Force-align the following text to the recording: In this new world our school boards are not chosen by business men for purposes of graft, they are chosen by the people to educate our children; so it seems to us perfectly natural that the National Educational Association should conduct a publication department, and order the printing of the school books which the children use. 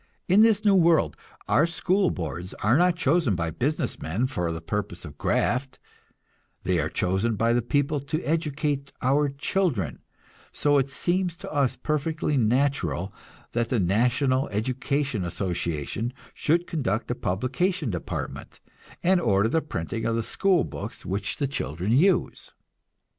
In 0.27 0.41
this 0.41 0.65
new 0.65 0.73
world 0.73 1.15
our 1.47 1.67
school 1.67 2.09
boards 2.09 2.55
are 2.55 2.75
not 2.75 2.95
chosen 2.95 3.35
by 3.35 3.51
business 3.51 4.01
men 4.01 4.25
for 4.25 4.49
purposes 4.59 5.05
of 5.05 5.15
graft, 5.19 5.77
they 6.63 6.79
are 6.79 6.89
chosen 6.89 7.35
by 7.35 7.53
the 7.53 7.61
people 7.61 7.99
to 7.99 8.23
educate 8.23 8.91
our 9.03 9.29
children; 9.29 9.99
so 10.51 10.79
it 10.79 10.89
seems 10.89 11.37
to 11.37 11.51
us 11.51 11.75
perfectly 11.75 12.35
natural 12.35 13.13
that 13.51 13.69
the 13.69 13.79
National 13.79 14.49
Educational 14.49 15.27
Association 15.27 16.13
should 16.33 16.65
conduct 16.65 17.11
a 17.11 17.13
publication 17.13 17.91
department, 17.91 18.59
and 19.03 19.21
order 19.21 19.49
the 19.49 19.61
printing 19.61 20.05
of 20.07 20.15
the 20.15 20.23
school 20.23 20.63
books 20.63 21.05
which 21.05 21.37
the 21.37 21.45
children 21.47 21.91
use. 21.91 22.53